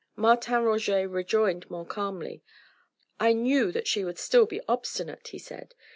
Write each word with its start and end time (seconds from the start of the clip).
Martin 0.15 0.63
Roget 0.63 1.05
rejoined 1.07 1.69
more 1.69 1.85
calmly: 1.85 2.41
"I 3.19 3.33
knew 3.33 3.71
that 3.71 3.87
she 3.87 4.03
would 4.03 4.17
still 4.17 4.47
be 4.47 4.59
obstinate," 4.67 5.27
he 5.27 5.37
said. 5.37 5.75